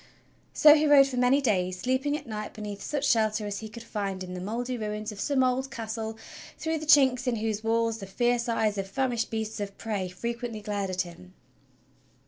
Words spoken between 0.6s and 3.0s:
he rode for many days, sleeping at night beneath